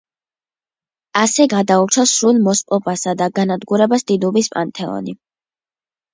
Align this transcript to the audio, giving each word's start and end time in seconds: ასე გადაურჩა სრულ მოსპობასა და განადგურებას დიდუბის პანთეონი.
ასე 1.19 1.45
გადაურჩა 1.53 2.05
სრულ 2.13 2.39
მოსპობასა 2.47 3.15
და 3.21 3.29
განადგურებას 3.41 4.09
დიდუბის 4.13 4.53
პანთეონი. 4.57 5.17